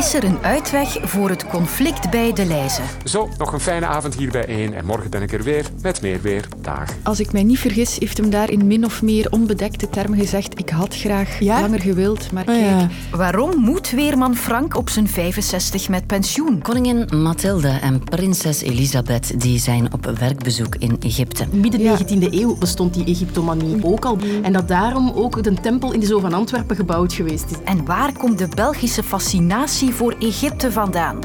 [0.00, 2.82] Is er een uitweg voor het conflict bij de Leize?
[3.04, 6.02] Zo, nog een fijne avond hier bij 1 en morgen ben ik er weer met
[6.02, 6.48] meer weer.
[6.60, 6.88] Dag.
[7.02, 10.58] Als ik mij niet vergis, heeft hem daar in min of meer onbedekte termen gezegd
[10.58, 12.90] ik had graag langer gewild, maar Oh, kijk...
[13.10, 16.62] Waarom moet weerman Frank op zijn 65 met pensioen?
[16.62, 21.46] Koningin Mathilde en prinses Elisabeth die zijn op werkbezoek in Egypte.
[21.52, 24.18] Midden 19e eeuw bestond die Egyptomanie ook al.
[24.42, 27.56] En dat daarom ook de tempel in de Zoo van Antwerpen gebouwd geweest is.
[27.64, 31.18] En waar komt de Belgische fascinatie voor Egypte vandaan?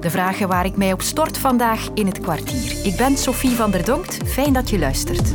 [0.00, 2.84] De vragen waar ik mij op stort vandaag in het kwartier.
[2.84, 4.18] Ik ben Sophie van der Donkt.
[4.24, 5.32] Fijn dat je luistert.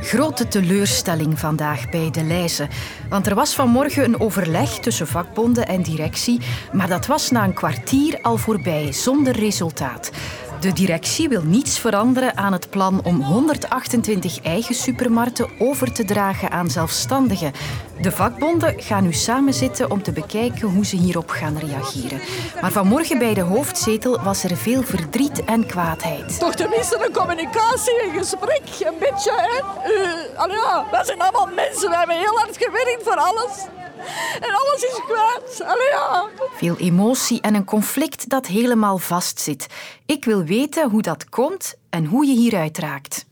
[0.00, 2.68] Grote teleurstelling vandaag bij De Leize.
[3.08, 6.40] Want er was vanmorgen een overleg tussen vakbonden en directie,
[6.72, 10.10] maar dat was na een kwartier al voorbij, zonder resultaat.
[10.60, 16.50] De directie wil niets veranderen aan het plan om 128 eigen supermarkten over te dragen
[16.50, 17.52] aan zelfstandigen.
[18.00, 22.20] De vakbonden gaan nu samen zitten om te bekijken hoe ze hierop gaan reageren.
[22.60, 26.38] Maar vanmorgen bij de hoofdzetel was er veel verdriet en kwaadheid.
[26.38, 29.32] Toch tenminste een communicatie, een gesprek, een beetje.
[29.36, 29.56] Hè?
[30.46, 33.77] Uh, ja, wij zijn allemaal mensen, we hebben heel hard gewerkt voor alles.
[34.44, 35.62] En alles is kwaad.
[35.70, 36.28] Allee, ja.
[36.54, 39.66] Veel emotie en een conflict dat helemaal vastzit.
[40.06, 43.26] Ik wil weten hoe dat komt en hoe je hieruit raakt.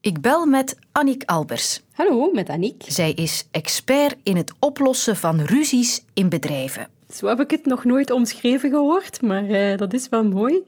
[0.00, 1.82] Ik bel met Annick Albers.
[1.92, 2.82] Hallo, met Annick.
[2.86, 6.88] Zij is expert in het oplossen van ruzies in bedrijven.
[7.12, 10.62] Zo heb ik het nog nooit omschreven gehoord, maar uh, dat is wel mooi.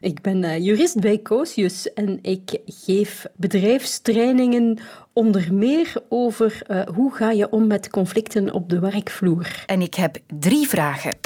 [0.00, 4.78] Ik ben uh, jurist bij Cosius en ik geef bedrijfstrainingen
[5.20, 9.62] onder meer over uh, hoe ga je om met conflicten op de werkvloer.
[9.66, 11.18] En ik heb drie vragen.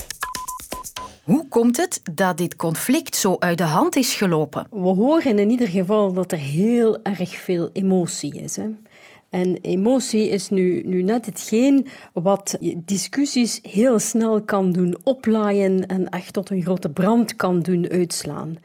[1.25, 4.67] Hoe komt het dat dit conflict zo uit de hand is gelopen?
[4.71, 8.57] We horen in ieder geval dat er heel erg veel emotie is.
[8.57, 8.69] Hè?
[9.31, 16.09] En emotie is nu, nu net hetgeen wat discussies heel snel kan doen oplaaien en
[16.09, 18.59] echt tot een grote brand kan doen uitslaan.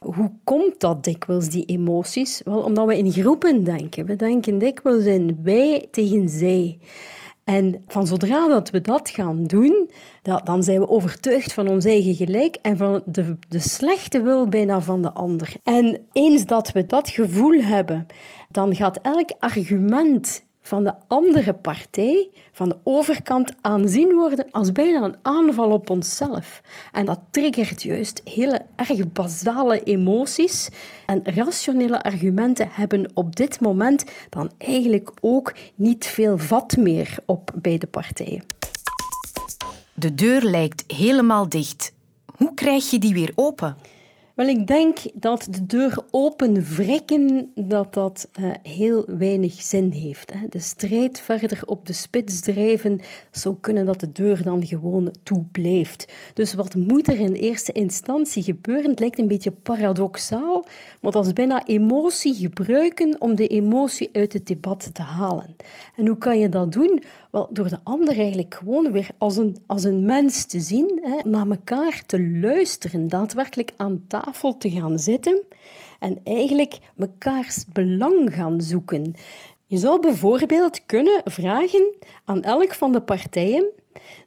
[0.00, 2.40] Hoe komt dat dikwijls, die emoties?
[2.44, 4.06] Wel, omdat we in groepen denken.
[4.06, 6.78] We denken dikwijls in wij tegen zij.
[7.44, 9.90] En van zodra dat we dat gaan doen,
[10.22, 14.48] dat, dan zijn we overtuigd van ons eigen gelijk en van de, de slechte wil
[14.48, 15.52] bijna van de ander.
[15.62, 18.06] En eens dat we dat gevoel hebben,
[18.50, 25.02] dan gaat elk argument van de andere partij, van de overkant, aanzien worden als bijna
[25.02, 26.62] een aanval op onszelf.
[26.92, 30.68] En dat triggert juist hele erg basale emoties.
[31.06, 37.52] En rationele argumenten hebben op dit moment dan eigenlijk ook niet veel vat meer op
[37.54, 38.44] beide partijen.
[39.94, 41.92] De deur lijkt helemaal dicht.
[42.36, 43.76] Hoe krijg je die weer open?
[44.34, 50.32] Wel, ik denk dat de deur open wrikken, dat dat uh, heel weinig zin heeft.
[50.32, 50.46] Hè.
[50.48, 55.44] De strijd verder op de spits drijven zou kunnen dat de deur dan gewoon toe
[55.52, 56.12] blijft.
[56.34, 58.90] Dus wat moet er in eerste instantie gebeuren?
[58.90, 60.66] Het lijkt een beetje paradoxaal,
[61.00, 65.56] maar dat is bijna emotie gebruiken om de emotie uit het debat te halen.
[65.96, 67.02] En hoe kan je dat doen?
[67.30, 71.30] Wel, door de ander eigenlijk gewoon weer als een, als een mens te zien, hè,
[71.30, 75.42] naar elkaar te luisteren, daadwerkelijk aan tafel te gaan zitten
[75.98, 79.14] en eigenlijk mekaars belang gaan zoeken.
[79.66, 83.70] Je zou bijvoorbeeld kunnen vragen aan elk van de partijen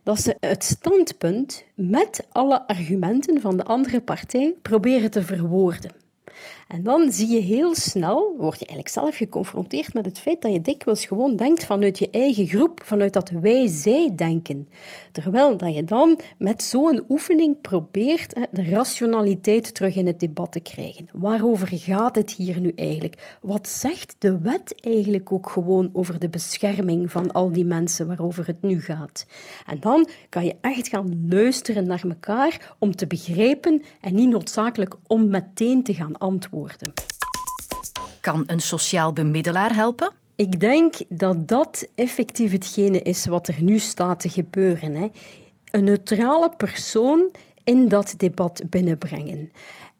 [0.03, 6.02] dat ze het standpunt met alle argumenten van de andere partij proberen te verwoorden.
[6.67, 10.51] En dan zie je heel snel, word je eigenlijk zelf geconfronteerd met het feit dat
[10.51, 14.67] je dikwijls gewoon denkt vanuit je eigen groep, vanuit dat wij-zij denken.
[15.11, 20.59] Terwijl dat je dan met zo'n oefening probeert de rationaliteit terug in het debat te
[20.59, 21.07] krijgen.
[21.13, 23.37] Waarover gaat het hier nu eigenlijk?
[23.41, 28.47] Wat zegt de wet eigenlijk ook gewoon over de bescherming van al die mensen waarover
[28.47, 29.25] het nu gaat?
[29.65, 34.95] En dan kan je echt gaan luisteren naar elkaar om te begrijpen en niet noodzakelijk
[35.07, 36.93] om meteen te gaan antwoorden.
[38.21, 40.11] Kan een sociaal bemiddelaar helpen?
[40.35, 44.95] Ik denk dat dat effectief hetgene is wat er nu staat te gebeuren.
[44.95, 45.07] Hè.
[45.71, 47.31] Een neutrale persoon
[47.63, 49.51] in dat debat binnenbrengen.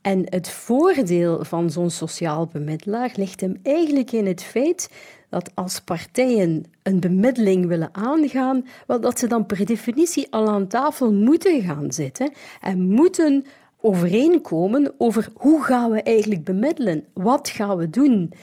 [0.02, 4.90] En het voordeel van zo'n sociaal bemiddelaar ligt hem eigenlijk in het feit
[5.30, 10.68] dat als partijen een bemiddeling willen aangaan, wel dat ze dan per definitie al aan
[10.68, 12.32] tafel moeten gaan zitten
[12.62, 13.46] en moeten
[13.86, 18.34] overeenkomen over hoe gaan we eigenlijk bemiddelen, wat gaan we doen.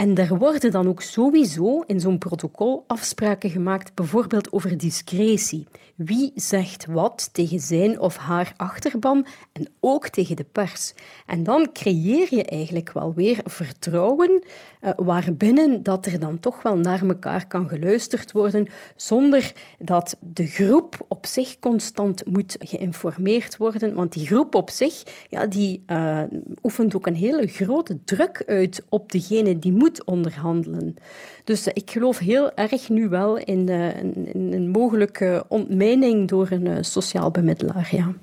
[0.00, 5.66] En er worden dan ook sowieso in zo'n protocol afspraken gemaakt, bijvoorbeeld over discretie.
[5.96, 10.94] Wie zegt wat tegen zijn of haar achterban en ook tegen de pers.
[11.26, 14.42] En dan creëer je eigenlijk wel weer vertrouwen,
[14.80, 18.66] uh, waarbinnen dat er dan toch wel naar elkaar kan geluisterd worden,
[18.96, 23.94] zonder dat de groep op zich constant moet geïnformeerd worden.
[23.94, 26.22] Want die groep op zich, ja, die uh,
[26.62, 30.94] oefent ook een hele grote druk uit op degene die moet onderhandelen.
[31.44, 33.68] Dus uh, ik geloof heel erg nu wel in,
[34.32, 37.88] in een mogelijke ontmijning door een sociaal bemiddelaar.
[37.90, 38.14] Ja.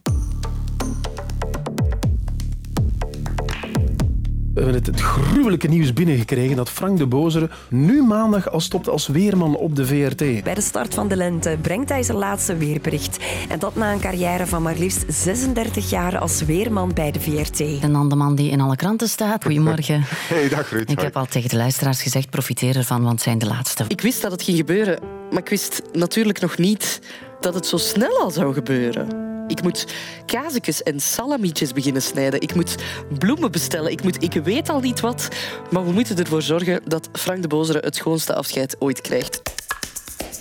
[4.58, 8.90] We hebben het, het gruwelijke nieuws binnengekregen dat Frank de Bozere nu maandag al stopt
[8.90, 10.44] als weerman op de VRT.
[10.44, 13.18] Bij de start van de lente brengt hij zijn laatste weerbericht.
[13.50, 17.60] En dat na een carrière van maar liefst 36 jaar als weerman bij de VRT.
[17.82, 19.44] En dan de man die in alle kranten staat.
[19.44, 20.04] Goedemorgen.
[20.28, 20.90] Hey, dag Ruud.
[20.90, 23.86] Ik heb al tegen de luisteraars gezegd, profiteer ervan, want het zijn de laatste.
[23.88, 25.00] Ik wist dat het ging gebeuren,
[25.30, 27.02] maar ik wist natuurlijk nog niet
[27.40, 29.27] dat het zo snel al zou gebeuren.
[29.48, 29.88] Ik moet
[30.26, 32.42] kaasjes en salamietjes beginnen snijden.
[32.42, 32.76] Ik moet
[33.20, 33.92] bloemen bestellen.
[33.92, 35.28] Ik, moet, ik weet al niet wat.
[35.72, 39.42] Maar we moeten ervoor zorgen dat Frank de Bozere het schoonste afscheid ooit krijgt.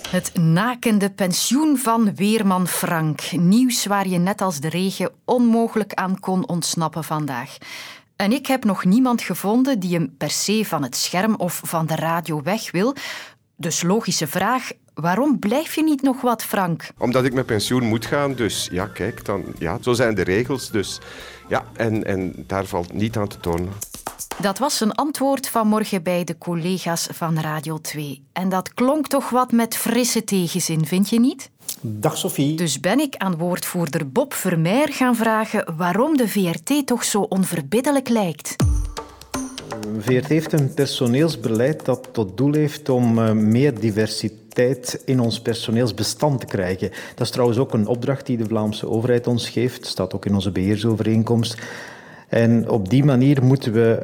[0.09, 3.31] Het nakende pensioen van Weerman Frank.
[3.31, 7.57] Nieuws waar je net als de regen onmogelijk aan kon ontsnappen vandaag.
[8.15, 11.85] En ik heb nog niemand gevonden die hem per se van het scherm of van
[11.85, 12.95] de radio weg wil.
[13.55, 14.69] Dus logische vraag:
[15.01, 16.89] Waarom blijf je niet nog wat, Frank?
[16.97, 18.33] Omdat ik met pensioen moet gaan.
[18.33, 20.71] Dus ja, kijk, dan, ja, zo zijn de regels.
[20.71, 20.99] Dus
[21.47, 23.69] ja, en, en daar valt niet aan te tonen.
[24.41, 28.23] Dat was een antwoord vanmorgen bij de collega's van Radio 2.
[28.33, 31.49] En dat klonk toch wat met frisse tegenzin, vind je niet?
[31.81, 32.55] Dag Sophie.
[32.55, 38.09] Dus ben ik aan woordvoerder Bob Vermeer gaan vragen waarom de VRT toch zo onverbiddelijk
[38.09, 38.55] lijkt.
[39.99, 44.46] VRT heeft een personeelsbeleid dat tot doel heeft om eh, meer diversiteit
[45.05, 46.91] in ons personeelsbestand te krijgen.
[47.15, 49.85] Dat is trouwens ook een opdracht die de Vlaamse overheid ons geeft.
[49.85, 51.57] Staat ook in onze beheersovereenkomst.
[52.27, 53.99] En op die manier moeten we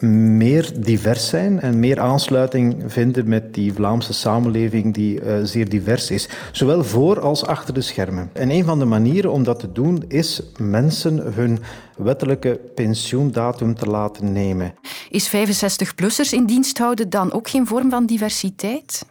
[0.00, 5.68] uh, meer divers zijn en meer aansluiting vinden met die Vlaamse samenleving die uh, zeer
[5.68, 6.28] divers is.
[6.52, 8.30] Zowel voor als achter de schermen.
[8.32, 11.58] En een van de manieren om dat te doen is mensen hun
[11.96, 14.74] wettelijke pensioendatum te laten nemen.
[15.10, 19.04] Is 65-plussers in dienst houden dan ook geen vorm van diversiteit?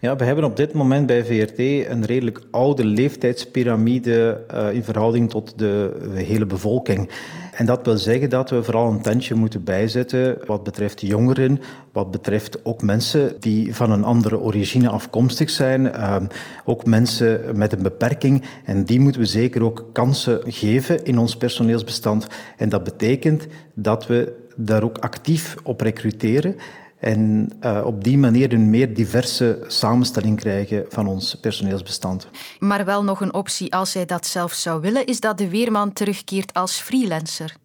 [0.00, 5.30] Ja, we hebben op dit moment bij VRT een redelijk oude leeftijdspyramide uh, in verhouding
[5.30, 7.10] tot de hele bevolking.
[7.58, 11.60] En dat wil zeggen dat we vooral een tandje moeten bijzetten wat betreft jongeren,
[11.92, 16.16] wat betreft ook mensen die van een andere origine afkomstig zijn, uh,
[16.64, 18.44] ook mensen met een beperking.
[18.64, 22.26] En die moeten we zeker ook kansen geven in ons personeelsbestand.
[22.56, 26.56] En dat betekent dat we daar ook actief op recruteren
[27.00, 32.28] en uh, op die manier een meer diverse samenstelling krijgen van ons personeelsbestand.
[32.58, 35.92] Maar wel nog een optie als hij dat zelf zou willen, is dat de weerman
[35.92, 37.56] terugkeert als freelancer.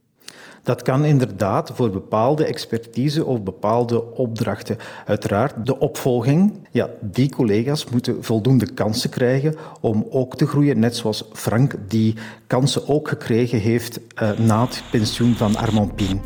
[0.63, 4.77] Dat kan inderdaad voor bepaalde expertise of bepaalde opdrachten.
[5.05, 10.95] Uiteraard, de opvolging, ja, die collega's moeten voldoende kansen krijgen om ook te groeien, net
[10.95, 12.15] zoals Frank die
[12.47, 16.21] kansen ook gekregen heeft uh, na het pensioen van Armand Pien.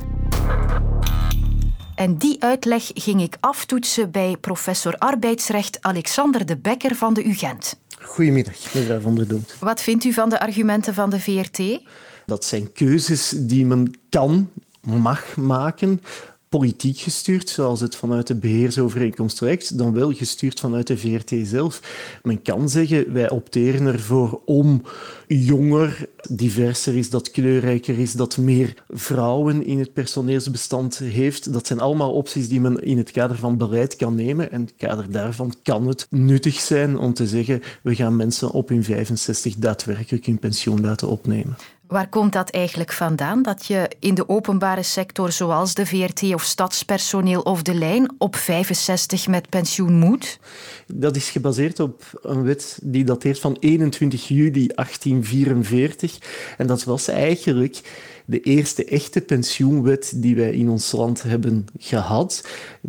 [1.97, 7.79] En die uitleg ging ik aftoetsen bij professor arbeidsrecht Alexander de Bekker van de UGent.
[8.01, 9.55] Goedemiddag, mevrouw van der Doet.
[9.59, 11.79] Wat vindt u van de argumenten van de VRT?
[12.25, 14.49] Dat zijn keuzes die men kan,
[14.81, 16.01] mag maken
[16.49, 21.81] politiek gestuurd, zoals het vanuit de beheersovereenkomst werkt, dan wel gestuurd vanuit de VRT zelf.
[22.23, 24.81] Men kan zeggen, wij opteren ervoor om
[25.27, 31.53] jonger, diverser is, dat kleurrijker is, dat meer vrouwen in het personeelsbestand heeft.
[31.53, 34.51] Dat zijn allemaal opties die men in het kader van beleid kan nemen.
[34.51, 38.51] En in het kader daarvan kan het nuttig zijn om te zeggen, we gaan mensen
[38.51, 41.57] op hun 65 daadwerkelijk hun pensioen laten opnemen.
[41.87, 43.41] Waar komt dat eigenlijk vandaan?
[43.41, 48.35] Dat je in de openbare sector, zoals de VRT of stadspersoneel of de lijn, op
[48.35, 50.39] 65 met pensioen moet?
[50.87, 56.17] Dat is gebaseerd op een wet die dateert van 21 juli 1844.
[56.57, 57.81] En dat was eigenlijk
[58.29, 62.47] de eerste echte pensioenwet die wij in ons land hebben gehad.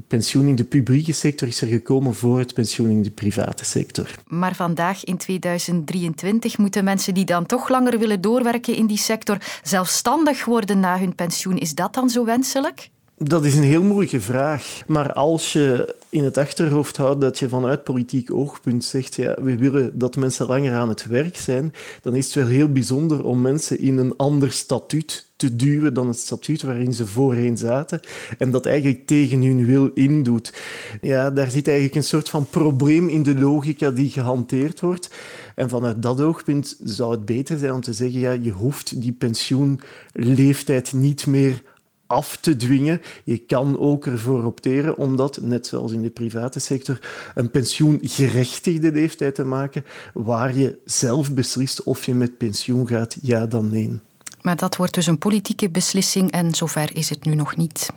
[0.09, 4.15] Pensioen in de publieke sector is er gekomen voor het pensioen in de private sector.
[4.27, 9.39] Maar vandaag in 2023 moeten mensen die dan toch langer willen doorwerken in die sector
[9.63, 11.59] zelfstandig worden na hun pensioen.
[11.59, 12.91] Is dat dan zo wenselijk?
[13.19, 14.81] Dat is een heel moeilijke vraag.
[14.87, 19.57] Maar als je in het achterhoofd houdt dat je vanuit politiek oogpunt zegt ja, we
[19.57, 21.73] willen dat mensen langer aan het werk zijn,
[22.03, 26.09] dan is het wel heel bijzonder om mensen in een ander statuut te duwen dan
[26.09, 28.01] het statuut waarin ze voorheen zaten
[28.39, 30.53] en dat eigenlijk tegen hun wil indoet.
[31.01, 35.11] Ja, daar zit eigenlijk een soort van probleem in de logica die gehanteerd wordt.
[35.55, 39.13] En vanuit dat oogpunt zou het beter zijn om te zeggen, ja, je hoeft die
[39.13, 41.63] pensioenleeftijd niet meer
[42.09, 43.01] af te dwingen.
[43.25, 47.01] Je kan ook ervoor opteren om dat, net zoals in de private sector,
[47.35, 49.85] een pensioengerechtigde leeftijd te maken,
[50.15, 53.99] waar je zelf beslist of je met pensioen gaat, ja dan nee.
[54.43, 57.91] Maar dat wordt dus een politieke beslissing en zover is het nu nog niet.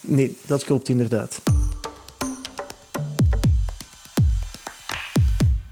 [0.00, 1.40] Nee, dat klopt inderdaad.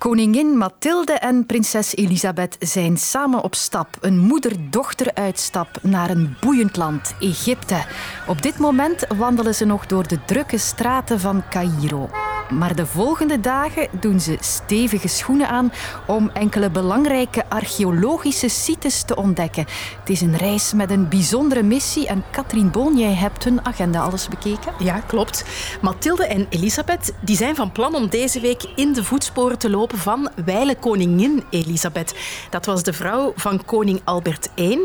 [0.06, 3.88] Koningin Mathilde en prinses Elisabeth zijn samen op stap.
[4.00, 7.84] Een moeder-dochter-uitstap naar een boeiend land, Egypte.
[8.26, 12.08] Op dit moment wandelen ze nog door de drukke straten van Cairo.
[12.50, 15.72] Maar de volgende dagen doen ze stevige schoenen aan
[16.06, 19.66] om enkele belangrijke archeologische sites te ontdekken.
[20.00, 24.00] Het is een reis met een bijzondere missie en Katrien Boon, jij hebt hun agenda
[24.00, 24.72] alles bekeken?
[24.78, 25.44] Ja, klopt.
[25.80, 29.98] Mathilde en Elisabeth die zijn van plan om deze week in de voetsporen te lopen
[29.98, 32.14] van wijle koningin Elisabeth.
[32.50, 34.78] Dat was de vrouw van koning Albert I.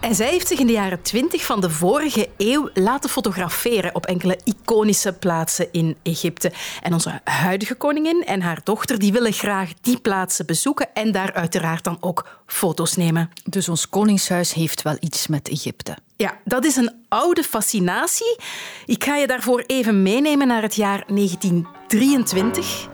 [0.00, 4.06] En zij heeft zich in de jaren 20 van de vorige eeuw laten fotograferen op
[4.06, 6.52] enkele iconische plaatsen in Egypte.
[6.82, 11.32] En onze huidige koningin en haar dochter die willen graag die plaatsen bezoeken en daar
[11.32, 13.30] uiteraard dan ook foto's nemen.
[13.44, 15.96] Dus ons koningshuis heeft wel iets met Egypte.
[16.16, 18.38] Ja, dat is een oude fascinatie.
[18.86, 22.88] Ik ga je daarvoor even meenemen naar het jaar 1923.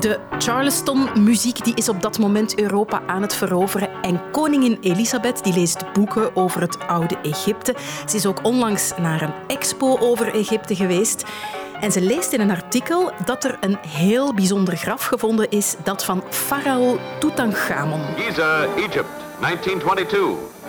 [0.00, 4.02] De Charleston-muziek die is op dat moment Europa aan het veroveren.
[4.02, 7.74] En koningin Elisabeth die leest boeken over het oude Egypte.
[8.08, 11.24] Ze is ook onlangs naar een expo over Egypte geweest.
[11.84, 16.04] En ze leest in een artikel dat er een heel bijzonder graf gevonden is, dat
[16.04, 18.00] van farao Tutankhamon.
[18.16, 19.08] Giza, Egypt,
[19.40, 20.20] 1922.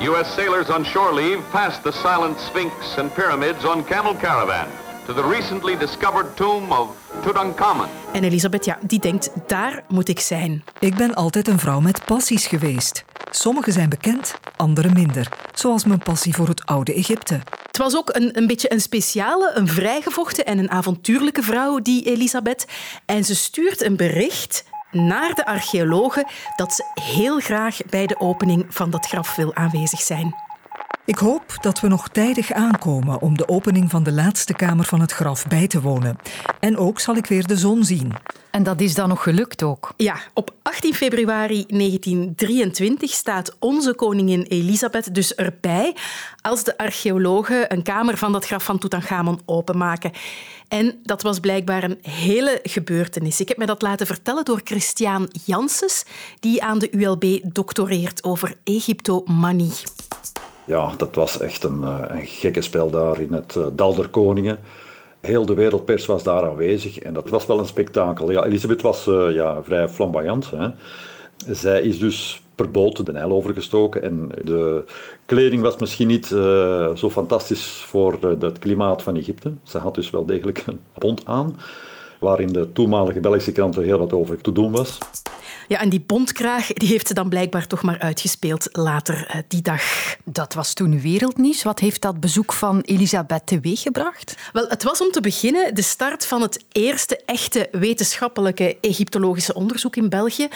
[0.01, 0.34] U.S.
[0.34, 5.27] sailors on shore leave past the silent Sphinx and pyramids on camel caravan to the
[5.29, 6.88] recently discovered tomb of
[7.24, 7.88] Tutankhamun.
[8.12, 10.63] En Elisabeth, ja, die denkt, daar moet ik zijn.
[10.79, 13.05] Ik ben altijd een vrouw met passies geweest.
[13.29, 15.31] Sommige zijn bekend, andere minder.
[15.53, 17.39] Zoals mijn passie voor het oude Egypte.
[17.65, 22.05] Het was ook een, een beetje een speciale, een vrijgevochten en een avontuurlijke vrouw, die
[22.05, 22.65] Elisabeth.
[23.05, 28.65] En ze stuurt een bericht naar de archeologen dat ze heel graag bij de opening
[28.69, 30.44] van dat graf wil aanwezig zijn.
[31.05, 35.01] Ik hoop dat we nog tijdig aankomen om de opening van de laatste kamer van
[35.01, 36.17] het graf bij te wonen.
[36.59, 38.13] En ook zal ik weer de zon zien.
[38.51, 39.93] En dat is dan nog gelukt ook?
[39.97, 45.95] Ja, op 18 februari 1923 staat onze koningin Elisabeth dus erbij
[46.41, 50.12] als de archeologen een kamer van dat graf van Tutankhamon openmaken.
[50.67, 53.39] En dat was blijkbaar een hele gebeurtenis.
[53.39, 56.05] Ik heb me dat laten vertellen door Christian Janssens,
[56.39, 59.74] die aan de ULB doctoreert over Egyptomanie.
[60.65, 64.07] Ja, dat was echt een, eh, een gekke spel daar in het uh, Dal der
[64.07, 64.60] Koningen.
[65.22, 68.31] Heel de wereldpers was daar aanwezig en dat was wel een spektakel.
[68.31, 70.51] Ja, Elisabeth was uh, ja, vrij flamboyant.
[70.51, 70.69] Hè.
[71.53, 74.84] Zij is dus per boot de Nijl overgestoken en de
[75.25, 76.25] kleding was misschien niet
[76.95, 79.51] zo fantastisch voor het klimaat van Egypte.
[79.63, 81.55] Ze had dus wel degelijk een bont aan,
[82.25, 84.98] waarin de toenmalige Belgische kranten heel wat over te doen was.
[85.67, 89.62] Ja, en die bontkraag die heeft ze dan blijkbaar toch maar uitgespeeld later uh, die
[89.62, 89.82] dag.
[90.24, 91.63] Dat was toen wereldnieuws.
[91.63, 94.38] Wat heeft dat bezoek van Elisabeth teweeggebracht?
[94.53, 99.96] Wel, het was om te beginnen de start van het eerste echte wetenschappelijke Egyptologische onderzoek
[99.96, 100.48] in België.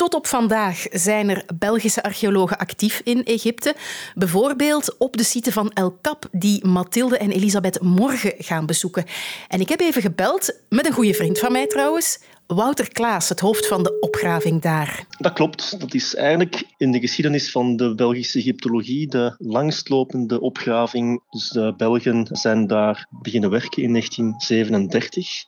[0.00, 3.74] Tot op vandaag zijn er Belgische archeologen actief in Egypte.
[4.14, 9.04] Bijvoorbeeld op de site van El Kap, die Mathilde en Elisabeth morgen gaan bezoeken.
[9.48, 13.40] En ik heb even gebeld met een goede vriend van mij trouwens, Wouter Klaas, het
[13.40, 15.04] hoofd van de opgraving daar.
[15.18, 15.80] Dat klopt.
[15.80, 21.22] Dat is eigenlijk in de geschiedenis van de Belgische Egyptologie de langstlopende opgraving.
[21.30, 25.44] Dus de Belgen zijn daar beginnen werken in 1937,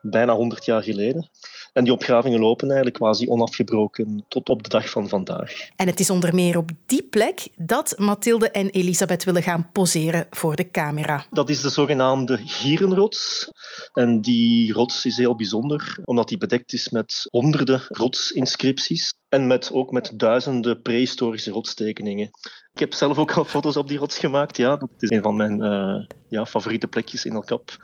[0.00, 1.28] bijna 100 jaar geleden.
[1.72, 5.68] En die opgravingen lopen eigenlijk quasi onafgebroken tot op de dag van vandaag.
[5.76, 10.26] En het is onder meer op die plek dat Mathilde en Elisabeth willen gaan poseren
[10.30, 11.24] voor de camera.
[11.30, 13.50] Dat is de zogenaamde Gierenrots.
[13.92, 19.12] En die rots is heel bijzonder, omdat die bedekt is met honderden rotsinscripties.
[19.28, 22.30] En met, ook met duizenden prehistorische rotstekeningen.
[22.72, 24.56] Ik heb zelf ook al foto's op die rots gemaakt.
[24.56, 24.76] Ja.
[24.76, 27.76] Dat is een van mijn uh, ja, favoriete plekjes in El Cap.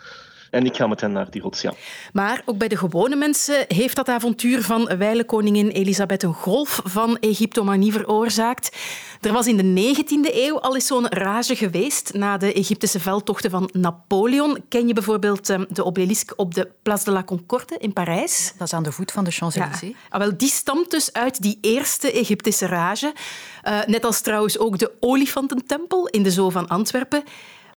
[0.54, 1.72] En ik ga met hen naar die rots, ja.
[2.12, 6.80] Maar ook bij de gewone mensen heeft dat avontuur van wijle koningin Elisabeth een golf
[6.84, 8.76] van Egyptomanie veroorzaakt.
[9.20, 13.50] Er was in de 19e eeuw al eens zo'n rage geweest na de Egyptische veldtochten
[13.50, 14.64] van Napoleon.
[14.68, 18.52] Ken je bijvoorbeeld ehm, de obelisk op de Place de la Concorde in Parijs?
[18.58, 19.88] Dat is aan de voet van de Champs-Élysées.
[19.88, 19.96] Ja.
[20.08, 23.12] Ah, wel, die stamt dus uit die eerste Egyptische rage.
[23.64, 27.24] Uh, net als trouwens ook de olifantentempel in de Zoo van Antwerpen.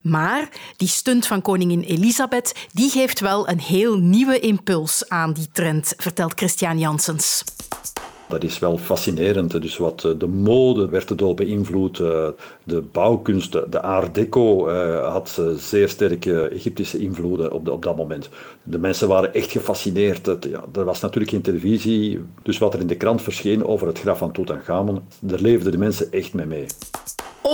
[0.05, 5.49] Maar die stunt van koningin Elisabeth die geeft wel een heel nieuwe impuls aan die
[5.53, 7.45] trend, vertelt Christian Janssens.
[8.29, 9.63] Dat is wel fascinerend.
[9.63, 12.01] Dus wat eh, de mode werd er door beïnvloed.
[12.01, 12.29] Eh,
[12.65, 18.29] de bouwkunst, de art deco eh, had zeer sterke Egyptische invloeden op, dat moment.
[18.63, 20.27] De mensen waren echt gefascineerd.
[20.27, 24.19] Er was natuurlijk geen televisie, dus wat er in de krant verscheen over het graf
[24.19, 26.67] van Tutankhamon, daar leefden de mensen echt mee mee.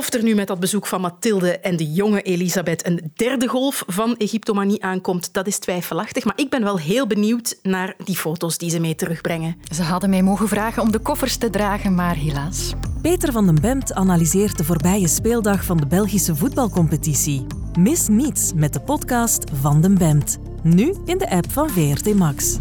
[0.01, 3.85] Of er nu met dat bezoek van Mathilde en de jonge Elisabeth een derde golf
[3.87, 6.25] van Egyptomanie aankomt, dat is twijfelachtig.
[6.25, 9.57] Maar ik ben wel heel benieuwd naar die foto's die ze mee terugbrengen.
[9.75, 12.73] Ze hadden mij mogen vragen om de koffers te dragen, maar helaas.
[13.03, 17.47] Peter van den Bemt analyseert de voorbije speeldag van de Belgische voetbalcompetitie.
[17.79, 20.39] Mis niets met de podcast Van den Bemt.
[20.63, 22.59] Nu in de app van VRT Max.